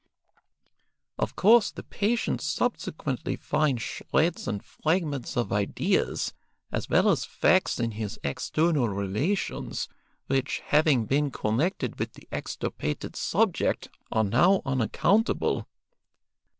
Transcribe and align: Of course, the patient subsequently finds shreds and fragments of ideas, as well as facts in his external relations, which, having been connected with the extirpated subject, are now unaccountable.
Of 1.19 1.35
course, 1.35 1.69
the 1.69 1.83
patient 1.83 2.41
subsequently 2.41 3.35
finds 3.35 3.83
shreds 3.83 4.47
and 4.47 4.65
fragments 4.65 5.37
of 5.37 5.53
ideas, 5.53 6.33
as 6.71 6.89
well 6.89 7.07
as 7.07 7.23
facts 7.23 7.79
in 7.79 7.91
his 7.91 8.19
external 8.23 8.89
relations, 8.89 9.87
which, 10.25 10.61
having 10.65 11.05
been 11.05 11.29
connected 11.29 11.99
with 11.99 12.13
the 12.13 12.27
extirpated 12.31 13.15
subject, 13.15 13.89
are 14.11 14.23
now 14.23 14.63
unaccountable. 14.65 15.67